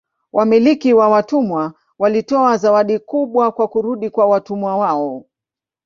[0.33, 5.25] Wamiliki wa watumwa walitoa zawadi kubwa kwa kurudi kwa watumwa wao.